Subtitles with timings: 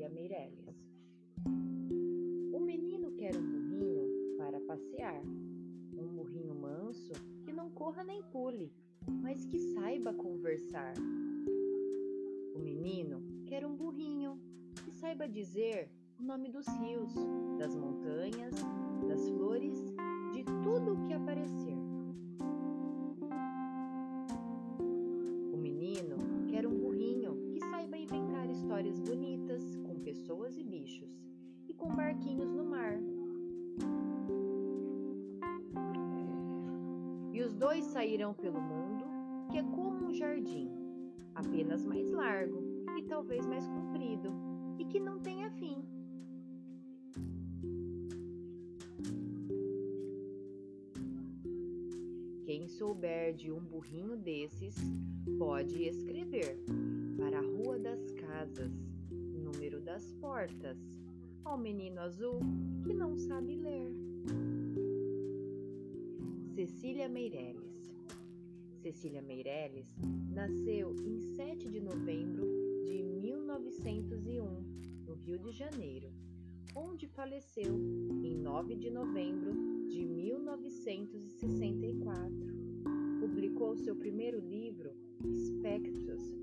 [0.00, 0.74] Cecília Meirelles.
[2.54, 5.22] O menino quer um burrinho para passear,
[5.92, 7.12] um burrinho manso
[7.44, 8.72] que não corra nem pule,
[9.22, 10.94] mas que saiba conversar.
[12.54, 14.40] O menino quer um burrinho
[14.84, 17.12] que saiba dizer o nome dos rios,
[17.58, 18.54] das montanhas,
[19.06, 19.59] das flores
[31.80, 33.00] com barquinhos no mar.
[37.32, 39.06] E os dois sairão pelo mundo,
[39.50, 40.70] que é como um jardim,
[41.34, 42.62] apenas mais largo
[42.98, 44.30] e talvez mais comprido,
[44.78, 45.82] e que não tenha fim.
[52.44, 54.74] Quem souber de um burrinho desses
[55.38, 56.58] pode escrever
[57.16, 58.72] para a Rua das Casas,
[59.10, 60.76] número das portas,
[61.44, 62.40] ao menino azul
[62.84, 63.92] que não sabe ler.
[66.54, 67.70] Cecília Meireles
[68.82, 69.94] Cecília Meireles
[70.30, 72.46] nasceu em 7 de novembro
[72.86, 76.10] de 1901, no Rio de Janeiro,
[76.74, 77.74] onde faleceu
[78.24, 79.52] em 9 de novembro
[79.86, 82.32] de 1964.
[83.20, 86.39] Publicou seu primeiro livro, Espectros,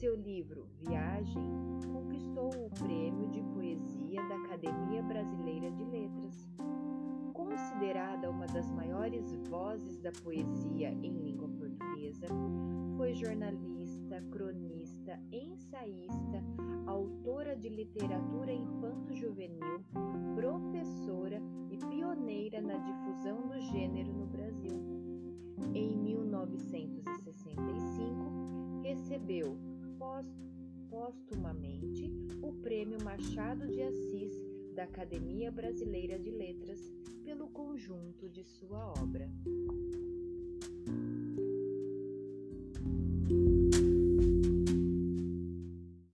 [0.00, 1.44] seu livro Viagem
[1.92, 6.50] conquistou o Prêmio de Poesia da Academia Brasileira de Letras.
[7.34, 12.26] Considerada uma das maiores vozes da poesia em língua portuguesa,
[12.96, 16.42] foi jornalista, cronista, ensaísta,
[16.86, 19.84] autora de literatura infanto-juvenil,
[20.34, 24.80] professora e pioneira na difusão do gênero no Brasil.
[25.74, 27.69] Em 1965, recebeu
[30.88, 32.10] póstumamente
[32.42, 34.32] o Prêmio Machado de Assis
[34.74, 36.80] da Academia Brasileira de Letras
[37.24, 39.30] pelo conjunto de sua obra.